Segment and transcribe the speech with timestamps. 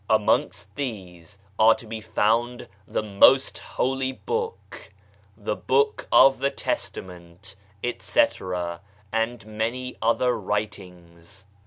[0.09, 4.91] Amongst these are to be found The Most Holy Book,
[5.37, 8.81] The Book of the Testament, etc.,
[9.13, 11.45] and many other "writings.